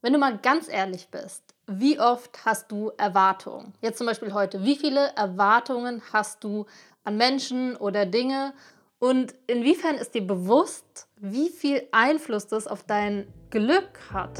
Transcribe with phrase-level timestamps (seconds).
[0.00, 3.74] Wenn du mal ganz ehrlich bist, wie oft hast du Erwartungen?
[3.80, 4.62] Jetzt zum Beispiel heute.
[4.62, 6.66] Wie viele Erwartungen hast du
[7.02, 8.54] an Menschen oder Dinge?
[9.00, 14.38] Und inwiefern ist dir bewusst, wie viel Einfluss das auf dein Glück hat?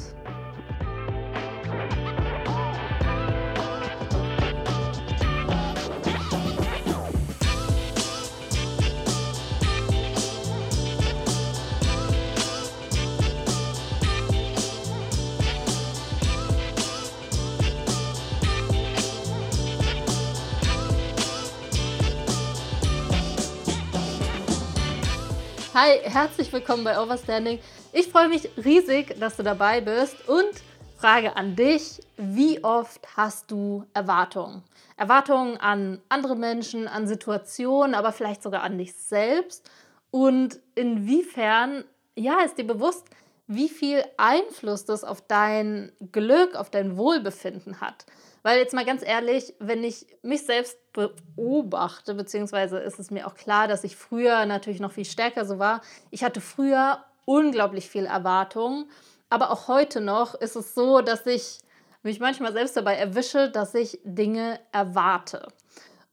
[25.81, 27.61] Hi, herzlich willkommen bei Overstanding.
[27.93, 30.51] Ich freue mich riesig, dass du dabei bist und
[30.97, 34.65] frage an dich, wie oft hast du Erwartungen?
[34.97, 39.71] Erwartungen an andere Menschen, an Situationen, aber vielleicht sogar an dich selbst
[40.11, 41.85] und inwiefern,
[42.17, 43.05] ja, ist dir bewusst,
[43.49, 48.05] wie viel Einfluss das auf dein Glück, auf dein Wohlbefinden hat.
[48.43, 53.35] Weil jetzt mal ganz ehrlich, wenn ich mich selbst beobachte, beziehungsweise ist es mir auch
[53.35, 55.81] klar, dass ich früher natürlich noch viel stärker so war.
[56.11, 58.89] Ich hatte früher unglaublich viel Erwartung,
[59.31, 61.61] aber auch heute noch ist es so, dass ich
[62.03, 65.49] mich manchmal selbst dabei erwische, dass ich Dinge erwarte.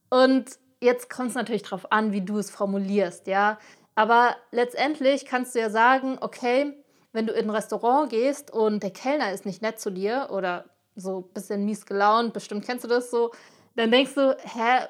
[0.10, 3.60] Und jetzt kommt es natürlich darauf an, wie du es formulierst, ja.
[3.94, 6.74] Aber letztendlich kannst du ja sagen, okay,
[7.16, 10.66] wenn du in ein Restaurant gehst und der Kellner ist nicht nett zu dir oder
[10.96, 13.32] so ein bisschen mies gelaunt, bestimmt kennst du das so,
[13.76, 14.88] dann denkst du, hä,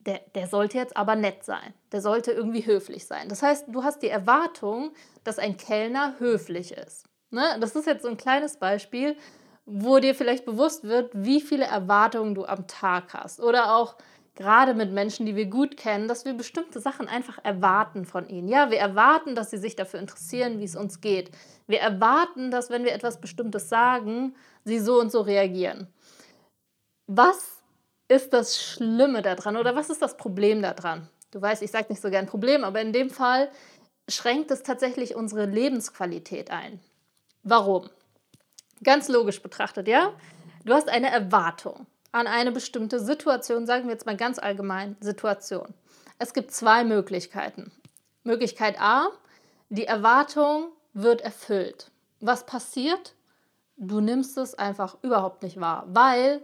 [0.00, 1.72] der, der sollte jetzt aber nett sein.
[1.92, 3.28] Der sollte irgendwie höflich sein.
[3.28, 7.06] Das heißt, du hast die Erwartung, dass ein Kellner höflich ist.
[7.30, 7.56] Ne?
[7.60, 9.16] Das ist jetzt so ein kleines Beispiel,
[9.64, 13.40] wo dir vielleicht bewusst wird, wie viele Erwartungen du am Tag hast.
[13.40, 13.96] Oder auch
[14.34, 18.48] gerade mit Menschen, die wir gut kennen, dass wir bestimmte Sachen einfach erwarten von ihnen.
[18.48, 21.30] Ja, wir erwarten, dass sie sich dafür interessieren, wie es uns geht.
[21.66, 25.86] Wir erwarten, dass wenn wir etwas Bestimmtes sagen, sie so und so reagieren.
[27.06, 27.62] Was
[28.08, 31.08] ist das Schlimme daran oder was ist das Problem daran?
[31.30, 33.50] Du weißt, ich sage nicht so gern Problem, aber in dem Fall
[34.08, 36.80] schränkt es tatsächlich unsere Lebensqualität ein.
[37.42, 37.88] Warum?
[38.82, 40.12] Ganz logisch betrachtet, ja?
[40.64, 45.74] Du hast eine Erwartung an eine bestimmte Situation, sagen wir jetzt mal ganz allgemein Situation.
[46.18, 47.72] Es gibt zwei Möglichkeiten.
[48.22, 49.08] Möglichkeit A,
[49.68, 51.90] die Erwartung wird erfüllt.
[52.20, 53.14] Was passiert?
[53.76, 56.40] Du nimmst es einfach überhaupt nicht wahr, weil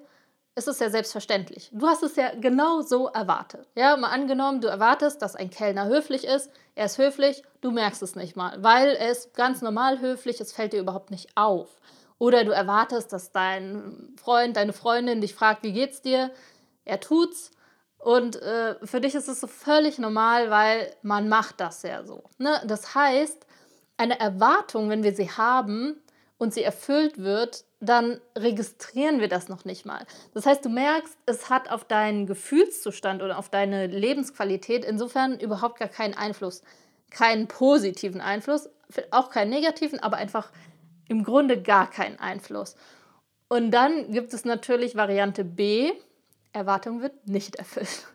[0.56, 1.70] es ist ja selbstverständlich.
[1.72, 3.68] Du hast es ja genau so erwartet.
[3.76, 6.50] Ja, mal angenommen, du erwartest, dass ein Kellner höflich ist.
[6.74, 10.52] Er ist höflich, du merkst es nicht mal, weil er ist ganz normal höflich, es
[10.52, 11.80] fällt dir überhaupt nicht auf.
[12.20, 16.30] Oder du erwartest, dass dein Freund, deine Freundin dich fragt, wie geht's dir?
[16.84, 17.50] Er tut's.
[17.96, 22.24] Und äh, für dich ist es so völlig normal, weil man macht das ja so.
[22.36, 22.60] Ne?
[22.66, 23.46] Das heißt,
[23.96, 25.96] eine Erwartung, wenn wir sie haben
[26.36, 30.04] und sie erfüllt wird, dann registrieren wir das noch nicht mal.
[30.34, 35.78] Das heißt, du merkst, es hat auf deinen Gefühlszustand oder auf deine Lebensqualität insofern überhaupt
[35.78, 36.60] gar keinen Einfluss.
[37.10, 38.68] Keinen positiven Einfluss,
[39.10, 40.50] auch keinen negativen, aber einfach
[41.10, 42.76] im Grunde gar keinen Einfluss.
[43.48, 45.90] Und dann gibt es natürlich Variante B,
[46.52, 48.06] Erwartung wird nicht erfüllt.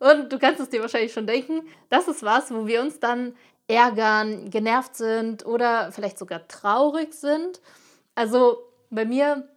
[0.00, 3.36] Und du kannst es dir wahrscheinlich schon denken, das ist was, wo wir uns dann
[3.68, 7.60] ärgern, genervt sind oder vielleicht sogar traurig sind.
[8.16, 8.58] Also
[8.90, 9.48] bei mir,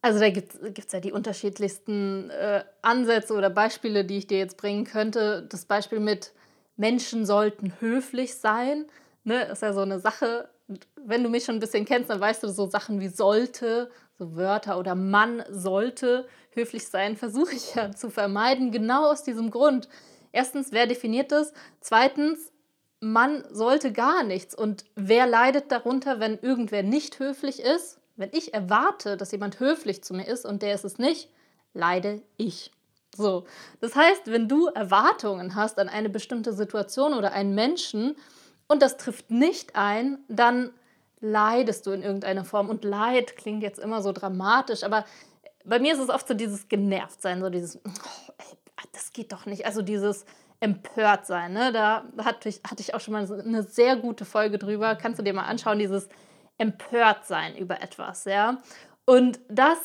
[0.00, 4.56] also da gibt es ja die unterschiedlichsten äh, Ansätze oder Beispiele, die ich dir jetzt
[4.56, 5.46] bringen könnte.
[5.50, 6.32] Das Beispiel mit
[6.78, 8.86] Menschen sollten höflich sein,
[9.24, 10.48] ne, ist ja so eine Sache,
[10.96, 14.36] wenn du mich schon ein bisschen kennst, dann weißt du so Sachen wie sollte, so
[14.36, 19.88] Wörter oder Mann sollte höflich sein, versuche ich ja zu vermeiden, genau aus diesem Grund.
[20.32, 21.52] Erstens, wer definiert das?
[21.80, 22.52] Zweitens,
[23.00, 24.54] man sollte gar nichts.
[24.54, 28.00] Und wer leidet darunter, wenn irgendwer nicht höflich ist?
[28.16, 31.28] Wenn ich erwarte, dass jemand höflich zu mir ist und der ist es nicht,
[31.72, 32.70] leide ich.
[33.16, 33.44] So,
[33.80, 38.16] das heißt, wenn du Erwartungen hast an eine bestimmte Situation oder einen Menschen,
[38.74, 40.70] und das trifft nicht ein, dann
[41.20, 42.68] leidest du in irgendeiner Form.
[42.68, 45.04] Und Leid klingt jetzt immer so dramatisch, aber
[45.64, 48.58] bei mir ist es oft so dieses Genervtsein, so dieses, oh, ey,
[48.92, 49.64] das geht doch nicht.
[49.64, 50.24] Also dieses
[50.58, 51.72] Empörtsein, ne?
[51.72, 54.96] da hatte ich, hatte ich auch schon mal eine sehr gute Folge drüber.
[54.96, 56.08] Kannst du dir mal anschauen, dieses
[56.58, 58.60] Empörtsein über etwas, ja.
[59.04, 59.78] Und das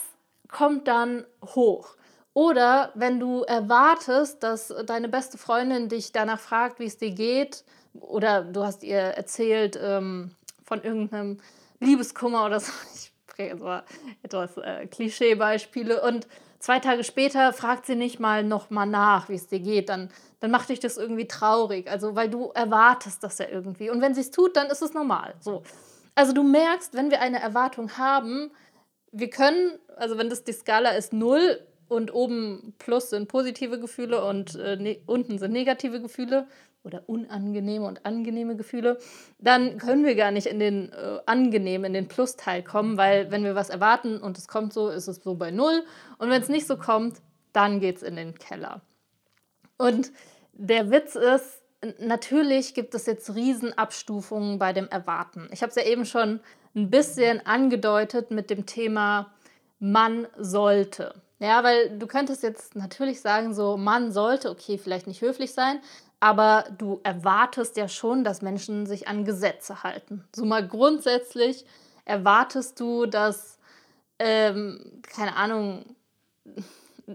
[0.48, 1.96] kommt dann hoch.
[2.34, 7.64] Oder wenn du erwartest, dass deine beste Freundin dich danach fragt, wie es dir geht,
[7.94, 10.32] oder du hast ihr erzählt ähm,
[10.64, 11.38] von irgendeinem
[11.80, 12.72] Liebeskummer oder so.
[12.96, 13.80] Ich bringe so
[14.22, 16.02] etwas äh, Klischeebeispiele.
[16.02, 16.28] Und
[16.60, 19.88] zwei Tage später fragt sie nicht mal nochmal nach, wie es dir geht.
[19.88, 20.10] Dann,
[20.42, 21.90] dann macht dich das irgendwie traurig.
[21.90, 23.90] Also, weil du erwartest das ja irgendwie.
[23.90, 25.36] Und wenn sie es tut, dann ist es normal.
[25.40, 25.64] So.
[26.16, 28.52] Also du merkst, wenn wir eine Erwartung haben,
[29.12, 34.24] wir können, also wenn das die Skala ist 0 und oben plus sind positive Gefühle
[34.24, 36.48] und äh, ne, unten sind negative Gefühle
[36.84, 38.98] oder unangenehme und angenehme Gefühle,
[39.38, 43.44] dann können wir gar nicht in den äh, angenehmen, in den Plusteil kommen, weil wenn
[43.44, 45.84] wir was erwarten und es kommt so, ist es so bei 0
[46.18, 47.18] und wenn es nicht so kommt,
[47.54, 48.82] dann geht es in den Keller.
[49.78, 50.12] Und
[50.54, 51.62] der Witz ist,
[52.00, 55.48] natürlich gibt es jetzt Riesenabstufungen bei dem Erwarten.
[55.52, 56.40] Ich habe es ja eben schon
[56.76, 59.34] ein bisschen angedeutet mit dem Thema
[59.80, 61.14] man sollte.
[61.40, 65.80] Ja, weil du könntest jetzt natürlich sagen, so man sollte, okay, vielleicht nicht höflich sein,
[66.20, 70.26] aber du erwartest ja schon, dass Menschen sich an Gesetze halten.
[70.36, 71.66] So mal grundsätzlich
[72.06, 73.58] erwartest du, dass,
[74.20, 75.86] ähm, keine Ahnung,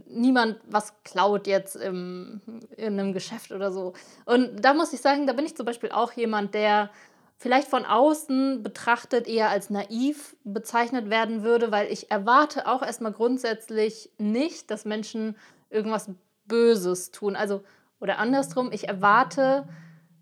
[0.09, 2.41] niemand was klaut jetzt im,
[2.77, 3.93] in einem Geschäft oder so.
[4.25, 6.91] Und da muss ich sagen, da bin ich zum Beispiel auch jemand, der
[7.37, 13.13] vielleicht von außen betrachtet eher als naiv bezeichnet werden würde, weil ich erwarte auch erstmal
[13.13, 15.37] grundsätzlich nicht, dass Menschen
[15.71, 16.11] irgendwas
[16.47, 17.37] Böses tun.
[17.37, 17.63] Also,
[18.01, 19.69] oder andersrum, ich erwarte,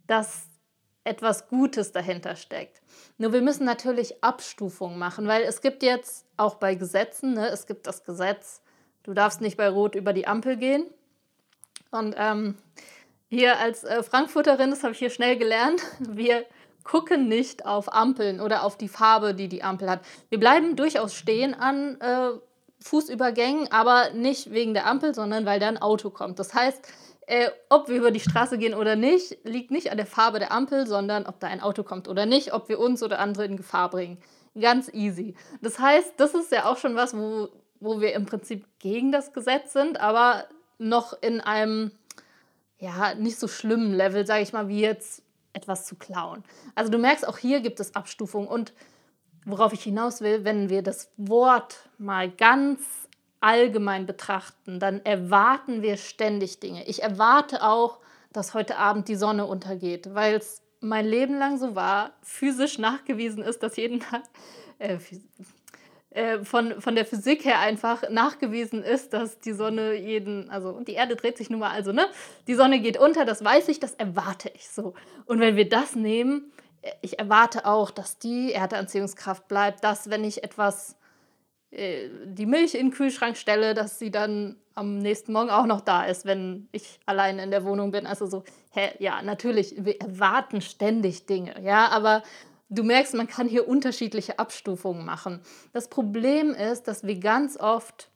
[0.07, 0.47] dass
[1.05, 2.81] etwas Gutes dahinter steckt.
[3.19, 7.67] Nur wir müssen natürlich Abstufungen machen, weil es gibt jetzt auch bei Gesetzen, ne, es
[7.67, 8.63] gibt das Gesetz,
[9.03, 10.87] du darfst nicht bei Rot über die Ampel gehen.
[11.91, 12.57] Und ähm,
[13.29, 16.45] hier als äh, Frankfurterin, das habe ich hier schnell gelernt, wir
[16.85, 20.01] gucken nicht auf Ampeln oder auf die Farbe, die die Ampel hat.
[20.29, 22.31] Wir bleiben durchaus stehen an äh,
[22.81, 26.39] Fußübergängen, aber nicht wegen der Ampel, sondern weil da ein Auto kommt.
[26.39, 26.81] Das heißt,
[27.27, 30.53] äh, ob wir über die Straße gehen oder nicht, liegt nicht an der Farbe der
[30.53, 33.57] Ampel, sondern ob da ein Auto kommt oder nicht, ob wir uns oder andere in
[33.57, 34.19] Gefahr bringen.
[34.61, 35.35] Ganz easy.
[35.63, 37.49] Das heißt, das ist ja auch schon was, wo,
[37.81, 40.45] wo wir im Prinzip gegen das Gesetz sind, aber
[40.79, 41.93] noch in einem
[42.79, 45.23] ja, nicht so schlimmen Level, sage ich mal, wie jetzt
[45.53, 46.43] etwas zu klauen.
[46.75, 48.49] Also du merkst, auch hier gibt es Abstufungen.
[48.49, 48.73] Und
[49.45, 52.81] worauf ich hinaus will, wenn wir das Wort mal ganz
[53.43, 56.87] allgemein betrachten, dann erwarten wir ständig Dinge.
[56.87, 57.99] Ich erwarte auch,
[58.33, 63.43] dass heute Abend die Sonne untergeht, weil es mein Leben lang so war, physisch nachgewiesen
[63.43, 64.23] ist, dass jeden Tag,
[64.79, 64.99] äh,
[66.11, 70.93] äh, von, von der Physik her einfach nachgewiesen ist, dass die Sonne jeden, also die
[70.93, 72.07] Erde dreht sich nun mal, also ne,
[72.47, 74.95] die Sonne geht unter, das weiß ich, das erwarte ich so.
[75.25, 76.53] Und wenn wir das nehmen,
[76.83, 80.97] äh, ich erwarte auch, dass die Erdanziehungskraft bleibt, dass wenn ich etwas,
[81.73, 86.05] die Milch in den Kühlschrank stelle, dass sie dann am nächsten Morgen auch noch da
[86.05, 88.07] ist, wenn ich allein in der Wohnung bin.
[88.07, 92.23] Also so, hä, ja, natürlich, wir erwarten ständig Dinge, ja, aber
[92.69, 95.41] du merkst, man kann hier unterschiedliche Abstufungen machen.
[95.73, 98.11] Das Problem ist, dass wir ganz oft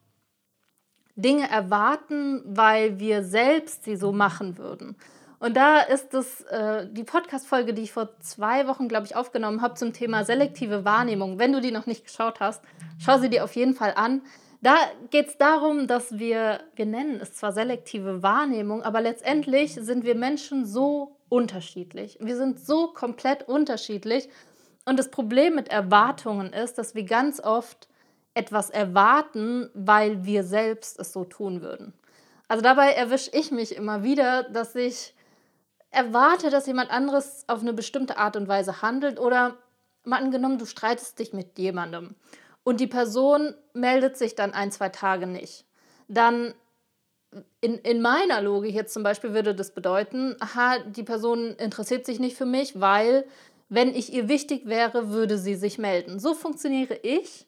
[1.14, 4.97] Dinge erwarten, weil wir selbst sie so machen würden.
[5.38, 9.61] Und da ist es äh, die Podcast-Folge, die ich vor zwei Wochen, glaube ich, aufgenommen
[9.61, 11.38] habe zum Thema selektive Wahrnehmung.
[11.38, 12.62] Wenn du die noch nicht geschaut hast,
[12.99, 14.23] schau sie dir auf jeden Fall an.
[14.62, 14.77] Da
[15.11, 20.15] geht es darum, dass wir, wir nennen es zwar selektive Wahrnehmung, aber letztendlich sind wir
[20.15, 22.19] Menschen so unterschiedlich.
[22.21, 24.29] Wir sind so komplett unterschiedlich.
[24.87, 27.89] Und das Problem mit Erwartungen ist, dass wir ganz oft
[28.32, 31.93] etwas erwarten, weil wir selbst es so tun würden.
[32.49, 35.15] Also dabei erwische ich mich immer wieder, dass ich
[35.96, 39.56] erwarte, dass jemand anderes auf eine bestimmte Art und Weise handelt oder
[40.04, 42.14] mal angenommen, du streitest dich mit jemandem
[42.62, 45.65] und die Person meldet sich dann ein, zwei Tage nicht.
[46.06, 46.55] Dann
[47.60, 52.20] in, in meiner Logik jetzt zum Beispiel würde das bedeuten, aha, die Person interessiert sich
[52.20, 53.26] nicht für mich, weil
[53.69, 56.20] wenn ich ihr wichtig wäre, würde sie sich melden.
[56.20, 57.46] So funktioniere ich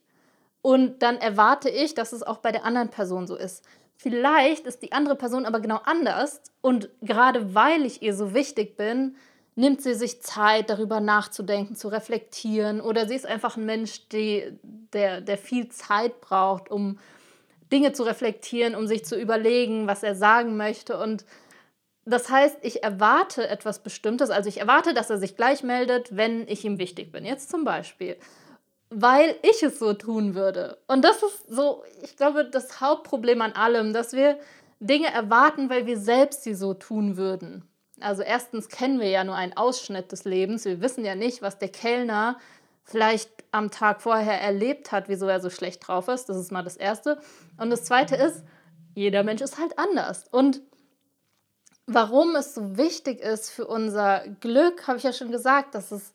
[0.62, 3.62] und dann erwarte ich, dass es auch bei der anderen Person so ist.
[4.00, 8.76] Vielleicht ist die andere Person aber genau anders und gerade weil ich ihr so wichtig
[8.76, 9.16] bin,
[9.56, 14.56] nimmt sie sich Zeit, darüber nachzudenken, zu reflektieren oder sie ist einfach ein Mensch, die,
[14.62, 17.00] der, der viel Zeit braucht, um
[17.72, 20.96] Dinge zu reflektieren, um sich zu überlegen, was er sagen möchte.
[20.96, 21.24] Und
[22.04, 24.30] das heißt, ich erwarte etwas Bestimmtes.
[24.30, 27.24] Also ich erwarte, dass er sich gleich meldet, wenn ich ihm wichtig bin.
[27.24, 28.16] Jetzt zum Beispiel.
[28.90, 30.78] Weil ich es so tun würde.
[30.86, 34.38] Und das ist so, ich glaube, das Hauptproblem an allem, dass wir
[34.80, 37.68] Dinge erwarten, weil wir selbst sie so tun würden.
[38.00, 40.64] Also erstens kennen wir ja nur einen Ausschnitt des Lebens.
[40.64, 42.38] Wir wissen ja nicht, was der Kellner
[42.84, 46.28] vielleicht am Tag vorher erlebt hat, wieso er so schlecht drauf ist.
[46.28, 47.20] Das ist mal das Erste.
[47.58, 48.42] Und das Zweite ist,
[48.94, 50.24] jeder Mensch ist halt anders.
[50.30, 50.62] Und
[51.86, 56.12] warum es so wichtig ist für unser Glück, habe ich ja schon gesagt, dass es,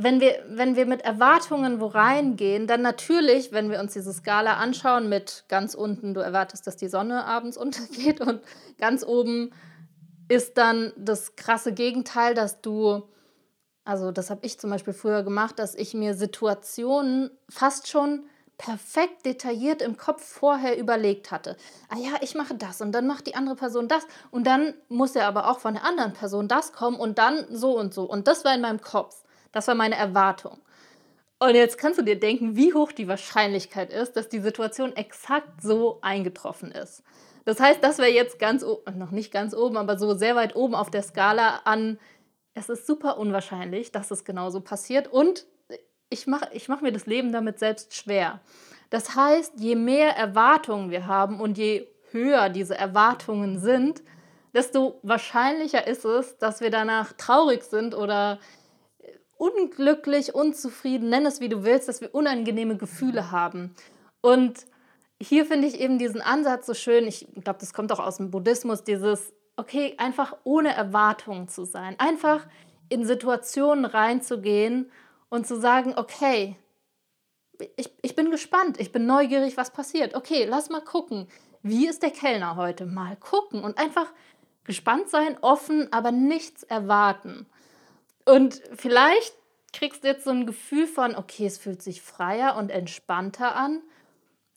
[0.00, 4.54] wenn wir, wenn wir mit Erwartungen wo reingehen, dann natürlich, wenn wir uns diese Skala
[4.54, 8.40] anschauen, mit ganz unten, du erwartest, dass die Sonne abends untergeht und
[8.78, 9.50] ganz oben
[10.28, 13.02] ist dann das krasse Gegenteil, dass du
[13.84, 18.24] Also das habe ich zum Beispiel früher gemacht, dass ich mir Situationen fast schon
[18.56, 21.56] perfekt detailliert im Kopf vorher überlegt hatte.
[21.88, 25.14] Ah ja, ich mache das und dann macht die andere Person das und dann muss
[25.14, 28.04] ja aber auch von der anderen Person das kommen und dann so und so.
[28.04, 29.24] Und das war in meinem Kopf.
[29.52, 30.58] Das war meine Erwartung.
[31.38, 35.62] Und jetzt kannst du dir denken, wie hoch die Wahrscheinlichkeit ist, dass die Situation exakt
[35.62, 37.02] so eingetroffen ist.
[37.44, 38.64] Das heißt, das wäre jetzt ganz
[38.94, 41.98] noch nicht ganz oben, aber so sehr weit oben auf der Skala an,
[42.54, 45.46] es ist super unwahrscheinlich, dass es genauso passiert und
[46.10, 48.40] ich mache ich mach mir das Leben damit selbst schwer.
[48.90, 54.02] Das heißt, je mehr Erwartungen wir haben und je höher diese Erwartungen sind,
[54.54, 58.38] desto wahrscheinlicher ist es, dass wir danach traurig sind oder
[59.38, 63.74] unglücklich, unzufrieden, nenn es wie du willst, dass wir unangenehme Gefühle haben.
[64.20, 64.66] Und
[65.20, 67.06] hier finde ich eben diesen Ansatz so schön.
[67.06, 71.94] Ich glaube, das kommt auch aus dem Buddhismus, dieses, okay, einfach ohne Erwartungen zu sein.
[71.98, 72.46] Einfach
[72.88, 74.90] in Situationen reinzugehen
[75.28, 76.56] und zu sagen, okay,
[77.76, 80.14] ich, ich bin gespannt, ich bin neugierig, was passiert.
[80.14, 81.28] Okay, lass mal gucken.
[81.62, 82.86] Wie ist der Kellner heute?
[82.86, 84.12] Mal gucken und einfach
[84.64, 87.46] gespannt sein, offen, aber nichts erwarten.
[88.28, 89.34] Und vielleicht
[89.72, 93.80] kriegst du jetzt so ein Gefühl von, okay, es fühlt sich freier und entspannter an,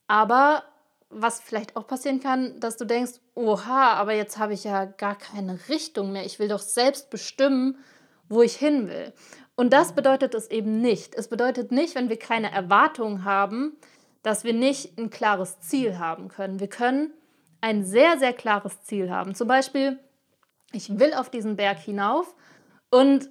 [0.08, 0.64] aber
[1.10, 5.18] was vielleicht auch passieren kann, dass du denkst, oha, aber jetzt habe ich ja gar
[5.18, 6.26] keine Richtung mehr.
[6.26, 7.78] Ich will doch selbst bestimmen,
[8.28, 9.14] wo ich hin will.
[9.56, 11.16] Und das bedeutet es eben nicht.
[11.16, 13.78] Es bedeutet nicht, wenn wir keine Erwartungen haben,
[14.22, 16.60] dass wir nicht ein klares Ziel haben können.
[16.60, 17.14] Wir können
[17.62, 19.34] ein sehr, sehr klares Ziel haben.
[19.34, 19.98] Zum Beispiel,
[20.74, 22.36] ich will auf diesen Berg hinauf
[22.90, 23.30] und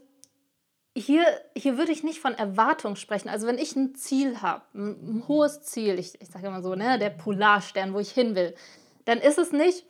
[1.00, 1.25] hier,
[1.57, 3.28] hier würde ich nicht von Erwartung sprechen.
[3.28, 6.75] Also wenn ich ein Ziel habe, ein, ein, hohes Ziel, ich, ich sage immer so,
[6.75, 8.54] ne, der Polarstern, wo ich hin will,
[9.04, 9.85] dann ist es nicht,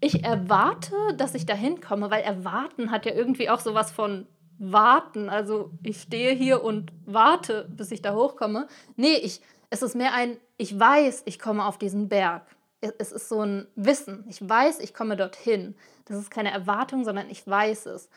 [0.00, 4.26] ich erwarte, dass ich da hinkomme, weil erwarten hat ja irgendwie auch sowas von
[4.58, 5.28] warten.
[5.28, 8.68] Also ich stehe hier und warte, bis ich da hochkomme.
[8.96, 12.42] Nee, ich, es ist mehr ein, ich weiß, ich komme auf diesen Berg.
[12.80, 14.24] Es ist so ein Wissen.
[14.28, 15.74] Ich weiß, ich komme dorthin.
[16.04, 18.08] Das ist keine Erwartung, sondern ich weiß es.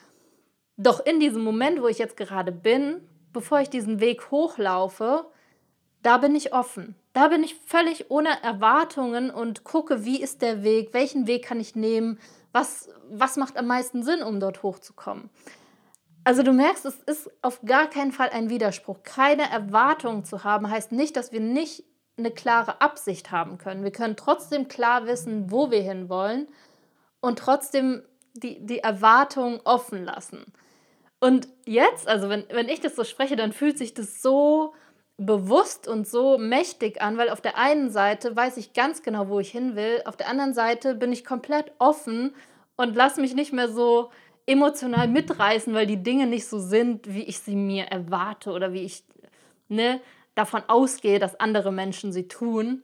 [0.82, 3.02] Doch in diesem Moment, wo ich jetzt gerade bin,
[3.34, 5.26] bevor ich diesen Weg hochlaufe,
[6.04, 6.96] da bin ich offen.
[7.12, 11.60] Da bin ich völlig ohne Erwartungen und gucke, wie ist der Weg, welchen Weg kann
[11.60, 12.18] ich nehmen,
[12.54, 15.30] was, was macht am meisten Sinn, um dort hochzukommen.
[16.24, 19.04] Also du merkst, es ist auf gar keinen Fall ein Widerspruch.
[19.04, 21.84] Keine Erwartungen zu haben heißt nicht, dass wir nicht
[22.18, 23.84] eine klare Absicht haben können.
[23.84, 26.48] Wir können trotzdem klar wissen, wo wir hinwollen
[27.20, 30.46] und trotzdem die, die Erwartungen offen lassen.
[31.20, 34.74] Und jetzt, also wenn, wenn ich das so spreche, dann fühlt sich das so
[35.18, 39.40] bewusst und so mächtig an, weil auf der einen Seite weiß ich ganz genau, wo
[39.40, 42.34] ich hin will, auf der anderen Seite bin ich komplett offen
[42.78, 44.12] und lasse mich nicht mehr so
[44.46, 48.84] emotional mitreißen, weil die Dinge nicht so sind, wie ich sie mir erwarte oder wie
[48.84, 49.04] ich
[49.68, 50.00] ne,
[50.36, 52.82] davon ausgehe, dass andere Menschen sie tun.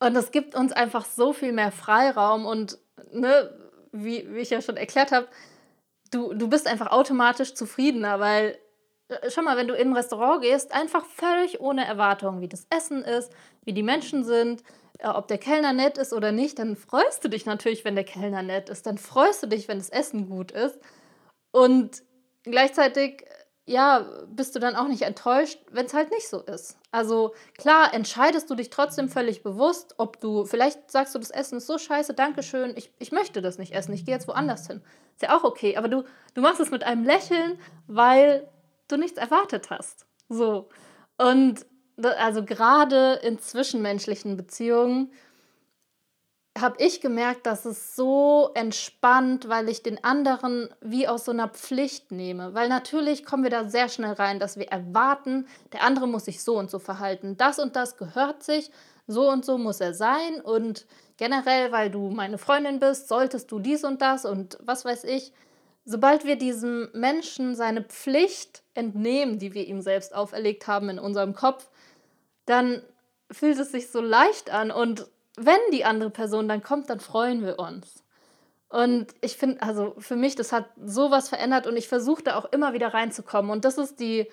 [0.00, 2.78] Und es gibt uns einfach so viel mehr Freiraum und
[3.12, 3.50] ne,
[3.92, 5.28] wie, wie ich ja schon erklärt habe,
[6.10, 8.58] du, du bist einfach automatisch zufriedener, weil
[9.08, 12.66] äh, schau mal, wenn du in ein Restaurant gehst, einfach völlig ohne Erwartung, wie das
[12.70, 13.32] Essen ist,
[13.64, 14.62] wie die Menschen sind,
[14.98, 18.04] äh, ob der Kellner nett ist oder nicht, dann freust du dich natürlich, wenn der
[18.04, 18.86] Kellner nett ist.
[18.86, 20.78] Dann freust du dich, wenn das Essen gut ist.
[21.50, 22.02] Und
[22.42, 23.24] gleichzeitig,
[23.68, 26.78] ja, bist du dann auch nicht enttäuscht, wenn es halt nicht so ist.
[26.90, 31.58] Also klar, entscheidest du dich trotzdem völlig bewusst, ob du, vielleicht sagst du, das Essen
[31.58, 34.80] ist so scheiße, Dankeschön, ich, ich möchte das nicht essen, ich gehe jetzt woanders hin.
[35.14, 38.48] Ist ja auch okay, aber du, du machst es mit einem Lächeln, weil
[38.88, 40.06] du nichts erwartet hast.
[40.30, 40.70] So.
[41.18, 41.66] Und
[42.02, 45.12] also gerade in zwischenmenschlichen Beziehungen
[46.56, 51.48] habe ich gemerkt, dass es so entspannt, weil ich den anderen wie aus so einer
[51.48, 52.54] Pflicht nehme.
[52.54, 56.42] Weil natürlich kommen wir da sehr schnell rein, dass wir erwarten, der andere muss sich
[56.42, 57.36] so und so verhalten.
[57.36, 58.70] Das und das gehört sich,
[59.06, 60.40] so und so muss er sein.
[60.42, 60.86] Und
[61.16, 65.32] generell, weil du meine Freundin bist, solltest du dies und das und was weiß ich.
[65.84, 71.34] Sobald wir diesem Menschen seine Pflicht entnehmen, die wir ihm selbst auferlegt haben in unserem
[71.34, 71.70] Kopf,
[72.44, 72.82] dann
[73.30, 74.70] fühlt es sich so leicht an.
[74.70, 75.06] Und
[75.38, 78.02] wenn die andere Person dann kommt, dann freuen wir uns.
[78.68, 82.52] Und ich finde, also für mich, das hat sowas verändert und ich versuche da auch
[82.52, 83.50] immer wieder reinzukommen.
[83.50, 84.28] Und das ist die,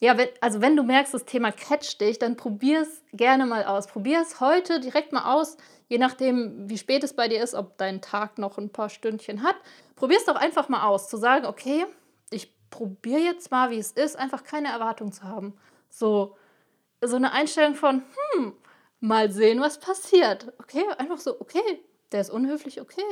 [0.00, 3.64] ja, wenn, also wenn du merkst, das Thema catcht dich, dann probier es gerne mal
[3.64, 3.86] aus.
[3.86, 5.56] Probier es heute direkt mal aus,
[5.88, 9.42] je nachdem, wie spät es bei dir ist, ob dein Tag noch ein paar Stündchen
[9.42, 9.56] hat.
[9.94, 11.86] Probier es doch einfach mal aus, zu sagen, okay,
[12.30, 15.54] ich probiere jetzt mal, wie es ist, einfach keine Erwartung zu haben.
[15.88, 16.36] So,
[17.00, 18.02] so eine Einstellung von,
[18.34, 18.52] hm,
[19.00, 20.52] mal sehen, was passiert.
[20.58, 21.80] Okay, einfach so, okay,
[22.12, 23.02] der ist unhöflich, okay.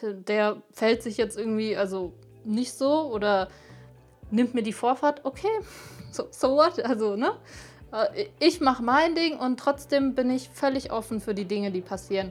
[0.00, 2.12] Der, der fällt sich jetzt irgendwie, also
[2.44, 3.48] nicht so oder
[4.30, 5.60] nimmt mir die Vorfahrt, okay,
[6.12, 6.84] so, so what?
[6.84, 7.36] Also, ne?
[7.92, 11.82] Äh, ich mache mein Ding und trotzdem bin ich völlig offen für die Dinge, die
[11.82, 12.30] passieren.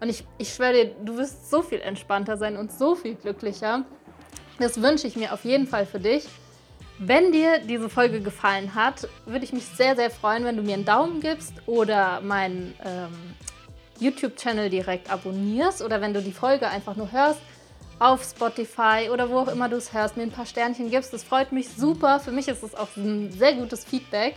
[0.00, 3.84] Und ich, ich schwöre dir, du wirst so viel entspannter sein und so viel glücklicher.
[4.58, 6.28] Das wünsche ich mir auf jeden Fall für dich.
[6.98, 10.74] Wenn dir diese Folge gefallen hat, würde ich mich sehr, sehr freuen, wenn du mir
[10.74, 13.34] einen Daumen gibst oder meinen ähm,
[14.00, 17.40] YouTube-Channel direkt abonnierst oder wenn du die Folge einfach nur hörst
[18.00, 21.12] auf Spotify oder wo auch immer du es hörst, mir ein paar Sternchen gibst.
[21.12, 22.20] Das freut mich super.
[22.20, 24.34] Für mich ist es auch ein sehr gutes Feedback.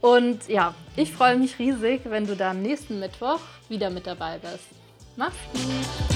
[0.00, 4.38] Und ja, ich freue mich riesig, wenn du da am nächsten Mittwoch wieder mit dabei
[4.38, 4.66] bist.
[5.16, 6.15] Mach's gut!